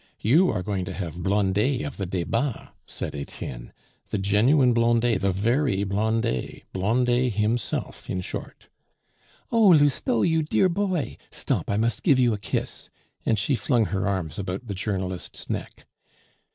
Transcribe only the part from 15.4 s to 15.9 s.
neck.